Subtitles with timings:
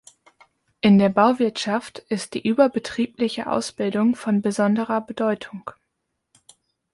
[0.79, 5.69] In der Bauwirtschaft ist die überbetriebliche Ausbildung von besonderer Bedeutung.